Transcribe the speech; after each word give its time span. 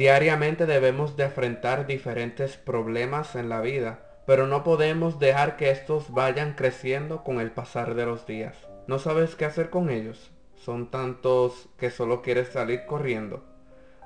Diariamente 0.00 0.64
debemos 0.64 1.18
de 1.18 1.24
enfrentar 1.24 1.86
diferentes 1.86 2.56
problemas 2.56 3.36
en 3.36 3.50
la 3.50 3.60
vida, 3.60 3.98
pero 4.24 4.46
no 4.46 4.64
podemos 4.64 5.18
dejar 5.18 5.58
que 5.58 5.70
estos 5.70 6.10
vayan 6.10 6.54
creciendo 6.54 7.22
con 7.22 7.38
el 7.38 7.50
pasar 7.50 7.94
de 7.94 8.06
los 8.06 8.26
días. 8.26 8.56
¿No 8.86 8.98
sabes 8.98 9.34
qué 9.34 9.44
hacer 9.44 9.68
con 9.68 9.90
ellos? 9.90 10.30
Son 10.56 10.90
tantos 10.90 11.68
que 11.76 11.90
solo 11.90 12.22
quieres 12.22 12.48
salir 12.48 12.86
corriendo. 12.86 13.44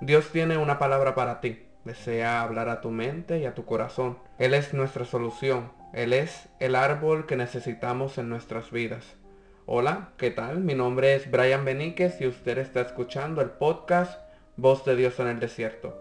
Dios 0.01 0.31
tiene 0.33 0.59
una 0.59 0.81
palabra 0.81 1.15
para 1.15 1.41
ti. 1.41 1.65
Desea 1.85 2.43
hablar 2.43 2.71
a 2.71 2.81
tu 2.81 2.91
mente 2.91 3.39
y 3.39 3.47
a 3.47 3.55
tu 3.55 3.65
corazón. 3.65 4.19
Él 4.41 4.53
es 4.55 4.75
nuestra 4.75 5.05
solución. 5.05 5.71
Él 5.93 6.13
es 6.13 6.49
el 6.59 6.75
árbol 6.75 7.25
que 7.27 7.37
necesitamos 7.37 8.19
en 8.19 8.29
nuestras 8.29 8.73
vidas. 8.73 9.15
Hola, 9.65 10.09
¿qué 10.17 10.33
tal? 10.33 10.59
Mi 10.59 10.75
nombre 10.75 11.15
es 11.15 11.31
Brian 11.31 11.65
Beníquez 11.65 12.21
y 12.21 12.27
usted 12.27 12.59
está 12.59 12.81
escuchando 12.81 13.43
el 13.43 13.51
podcast 13.51 14.24
Voz 14.57 14.85
de 14.85 14.95
Dios 14.95 15.19
en 15.19 15.27
el 15.27 15.41
Desierto. 15.41 15.99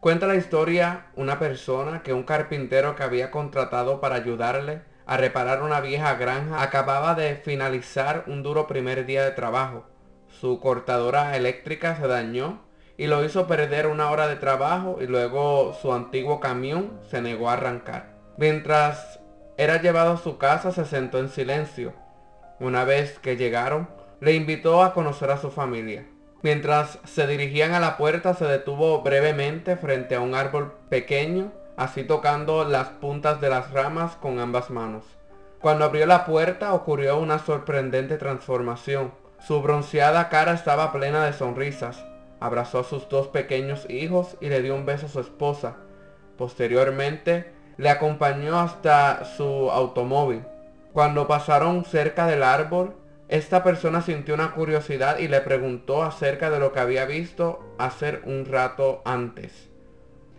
Cuenta 0.00 0.26
la 0.26 0.34
historia 0.34 1.06
una 1.16 1.38
persona 1.38 2.02
que 2.02 2.12
un 2.12 2.24
carpintero 2.24 2.94
que 2.94 3.02
había 3.02 3.30
contratado 3.30 4.02
para 4.02 4.16
ayudarle 4.16 4.82
a 5.06 5.16
reparar 5.16 5.62
una 5.62 5.80
vieja 5.80 6.14
granja 6.16 6.62
acababa 6.62 7.14
de 7.14 7.36
finalizar 7.36 8.24
un 8.26 8.42
duro 8.42 8.66
primer 8.66 9.06
día 9.06 9.24
de 9.24 9.30
trabajo. 9.30 9.86
Su 10.28 10.60
cortadora 10.60 11.38
eléctrica 11.38 11.96
se 11.96 12.06
dañó 12.06 12.60
y 12.98 13.06
lo 13.06 13.24
hizo 13.24 13.46
perder 13.46 13.86
una 13.86 14.10
hora 14.10 14.28
de 14.28 14.36
trabajo 14.36 14.98
y 15.00 15.06
luego 15.06 15.74
su 15.80 15.94
antiguo 15.94 16.38
camión 16.38 17.00
se 17.08 17.22
negó 17.22 17.48
a 17.48 17.54
arrancar. 17.54 18.14
Mientras 18.36 19.20
era 19.56 19.80
llevado 19.80 20.12
a 20.12 20.18
su 20.18 20.36
casa 20.36 20.70
se 20.70 20.84
sentó 20.84 21.18
en 21.18 21.30
silencio. 21.30 21.94
Una 22.60 22.84
vez 22.84 23.18
que 23.20 23.38
llegaron, 23.38 23.88
le 24.20 24.34
invitó 24.34 24.82
a 24.82 24.92
conocer 24.92 25.30
a 25.30 25.38
su 25.38 25.50
familia. 25.50 26.04
Mientras 26.46 27.00
se 27.02 27.26
dirigían 27.26 27.74
a 27.74 27.80
la 27.80 27.96
puerta 27.96 28.32
se 28.34 28.44
detuvo 28.44 29.02
brevemente 29.02 29.76
frente 29.76 30.14
a 30.14 30.20
un 30.20 30.36
árbol 30.36 30.74
pequeño, 30.88 31.50
así 31.76 32.04
tocando 32.04 32.64
las 32.64 32.86
puntas 32.86 33.40
de 33.40 33.50
las 33.50 33.72
ramas 33.72 34.14
con 34.14 34.38
ambas 34.38 34.70
manos. 34.70 35.02
Cuando 35.60 35.84
abrió 35.84 36.06
la 36.06 36.24
puerta 36.24 36.72
ocurrió 36.72 37.18
una 37.18 37.40
sorprendente 37.40 38.16
transformación. 38.16 39.10
Su 39.40 39.60
bronceada 39.60 40.28
cara 40.28 40.52
estaba 40.52 40.92
plena 40.92 41.24
de 41.26 41.32
sonrisas. 41.32 42.04
Abrazó 42.38 42.78
a 42.78 42.84
sus 42.84 43.08
dos 43.08 43.26
pequeños 43.26 43.90
hijos 43.90 44.36
y 44.40 44.48
le 44.48 44.62
dio 44.62 44.76
un 44.76 44.86
beso 44.86 45.06
a 45.06 45.08
su 45.08 45.18
esposa. 45.18 45.74
Posteriormente, 46.38 47.52
le 47.76 47.90
acompañó 47.90 48.60
hasta 48.60 49.24
su 49.24 49.68
automóvil. 49.72 50.44
Cuando 50.92 51.26
pasaron 51.26 51.84
cerca 51.84 52.28
del 52.28 52.44
árbol, 52.44 52.94
esta 53.28 53.64
persona 53.64 54.02
sintió 54.02 54.34
una 54.34 54.52
curiosidad 54.52 55.18
y 55.18 55.26
le 55.26 55.40
preguntó 55.40 56.04
acerca 56.04 56.48
de 56.48 56.60
lo 56.60 56.72
que 56.72 56.78
había 56.78 57.06
visto 57.06 57.74
hacer 57.76 58.22
un 58.24 58.44
rato 58.44 59.02
antes. 59.04 59.68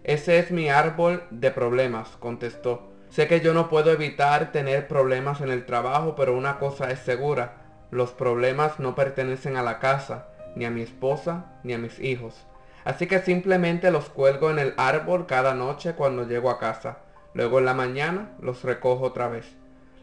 Ese 0.05 0.39
es 0.39 0.51
mi 0.51 0.69
árbol 0.69 1.23
de 1.29 1.51
problemas, 1.51 2.07
contestó. 2.19 2.89
Sé 3.09 3.27
que 3.27 3.41
yo 3.41 3.53
no 3.53 3.69
puedo 3.69 3.91
evitar 3.91 4.53
tener 4.53 4.87
problemas 4.87 5.41
en 5.41 5.49
el 5.49 5.65
trabajo, 5.65 6.15
pero 6.15 6.37
una 6.37 6.59
cosa 6.59 6.89
es 6.89 6.99
segura. 6.99 7.55
Los 7.91 8.11
problemas 8.11 8.79
no 8.79 8.95
pertenecen 8.95 9.57
a 9.57 9.63
la 9.63 9.79
casa, 9.79 10.27
ni 10.55 10.63
a 10.63 10.69
mi 10.69 10.81
esposa, 10.81 11.57
ni 11.63 11.73
a 11.73 11.77
mis 11.77 11.99
hijos. 11.99 12.45
Así 12.85 13.05
que 13.05 13.19
simplemente 13.19 13.91
los 13.91 14.07
cuelgo 14.07 14.49
en 14.49 14.59
el 14.59 14.73
árbol 14.77 15.25
cada 15.25 15.53
noche 15.53 15.93
cuando 15.93 16.25
llego 16.25 16.49
a 16.49 16.57
casa. 16.57 16.99
Luego 17.33 17.59
en 17.59 17.65
la 17.65 17.73
mañana 17.73 18.31
los 18.39 18.63
recojo 18.63 19.03
otra 19.03 19.27
vez. 19.27 19.57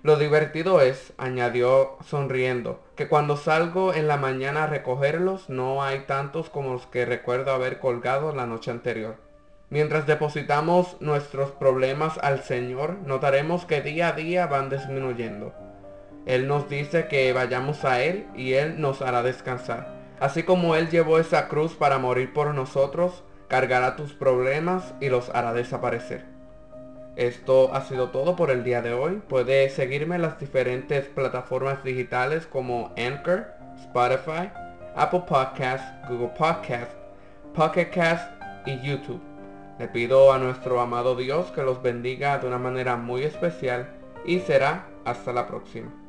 Lo 0.05 0.17
divertido 0.17 0.83
es, 0.83 1.15
añadió 1.17 1.97
sonriendo, 2.05 2.85
que 2.95 3.09
cuando 3.09 3.39
salgo 3.39 3.95
en 3.95 4.07
la 4.07 4.19
mañana 4.19 4.65
a 4.65 4.67
recogerlos 4.67 5.49
no 5.49 5.83
hay 5.83 6.01
tantos 6.01 6.51
como 6.51 6.75
los 6.75 6.87
que 6.87 7.07
recuerdo 7.07 7.53
haber 7.53 7.79
colgado 7.79 8.35
la 8.35 8.45
noche 8.45 8.71
anterior. 8.71 9.17
Mientras 9.71 10.07
depositamos 10.07 11.01
nuestros 11.01 11.53
problemas 11.53 12.19
al 12.19 12.43
Señor, 12.43 12.99
notaremos 13.07 13.65
que 13.65 13.81
día 13.81 14.09
a 14.09 14.13
día 14.13 14.47
van 14.47 14.69
disminuyendo. 14.69 15.55
Él 16.27 16.49
nos 16.49 16.69
dice 16.69 17.09
que 17.09 17.33
vayamos 17.33 17.87
a 17.87 18.03
Él 18.03 18.27
y 18.37 18.53
Él 18.53 18.83
nos 18.83 19.01
hará 19.01 19.23
descansar. 19.23 20.03
Así 20.21 20.43
como 20.43 20.77
Él 20.77 20.91
llevó 20.91 21.19
esa 21.19 21.49
cruz 21.49 21.77
para 21.77 21.97
morir 21.97 22.31
por 22.35 22.55
nosotros, 22.55 23.25
cargará 23.49 23.97
tus 23.97 24.13
problemas 24.13 24.93
y 25.01 25.09
los 25.09 25.31
hará 25.31 25.55
desaparecer. 25.55 26.34
Esto 27.17 27.73
ha 27.73 27.83
sido 27.83 28.11
todo 28.11 28.35
por 28.35 28.51
el 28.51 28.65
día 28.65 28.83
de 28.83 28.93
hoy. 28.93 29.23
Puedes 29.29 29.73
seguirme 29.75 30.17
en 30.17 30.23
las 30.23 30.41
diferentes 30.41 31.07
plataformas 31.07 31.85
digitales 31.85 32.47
como 32.47 32.93
Anchor, 32.97 33.47
Spotify, 33.81 34.51
Apple 34.97 35.23
Podcasts, 35.29 35.87
Google 36.09 36.33
Podcasts, 36.37 36.97
Pocket 37.55 37.91
Cast 37.91 38.33
y 38.67 38.81
YouTube. 38.81 39.23
Le 39.79 39.89
pido 39.89 40.33
a 40.33 40.39
nuestro 40.39 40.81
amado 40.81 41.15
Dios 41.15 41.53
que 41.53 41.63
los 41.63 41.83
bendiga 41.83 42.39
de 42.39 42.49
una 42.49 42.59
manera 42.59 42.97
muy 42.97 43.23
especial 43.23 43.89
y 44.25 44.41
será 44.41 44.87
hasta 45.05 45.33
la 45.33 45.47
próxima. 45.47 46.04